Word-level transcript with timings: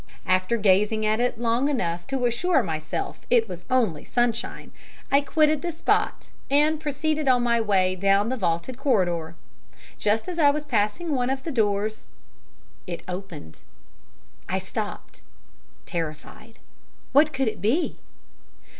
"After 0.25 0.57
gazing 0.57 1.05
at 1.05 1.19
it 1.19 1.37
long 1.39 1.69
enough 1.69 2.07
to 2.07 2.25
assure 2.25 2.63
myself 2.63 3.19
it 3.29 3.47
was 3.47 3.65
only 3.69 4.03
sunshine, 4.03 4.71
I 5.11 5.21
quitted 5.21 5.61
the 5.61 5.71
spot, 5.71 6.29
and 6.49 6.79
proceeded 6.79 7.27
on 7.27 7.43
my 7.43 7.61
way 7.61 7.95
down 7.95 8.29
the 8.29 8.35
vaulted 8.35 8.79
corridor. 8.79 9.35
Just 9.99 10.27
as 10.27 10.39
I 10.39 10.49
was 10.49 10.63
passing 10.65 11.11
one 11.13 11.29
of 11.29 11.43
the 11.43 11.51
doors, 11.51 12.07
it 12.87 13.03
opened. 13.07 13.57
I 14.49 14.57
stopped 14.57 15.21
terrified. 15.85 16.57
What 17.11 17.31
could 17.31 17.47
it 17.47 17.61
be? 17.61 17.97